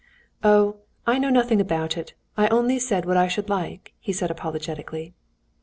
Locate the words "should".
3.27-3.49